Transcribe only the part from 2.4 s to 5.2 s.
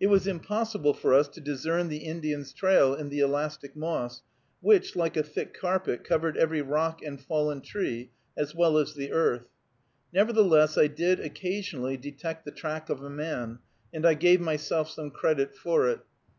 trail in the elastic moss, which, like